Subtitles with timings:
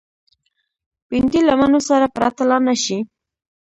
[1.07, 2.99] بېنډۍ له مڼو سره پرتله نشي